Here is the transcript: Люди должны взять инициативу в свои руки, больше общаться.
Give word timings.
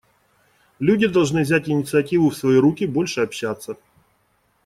Люди 0.79 1.05
должны 1.05 1.43
взять 1.43 1.69
инициативу 1.69 2.31
в 2.31 2.35
свои 2.35 2.57
руки, 2.57 2.87
больше 2.87 3.21
общаться. 3.21 3.77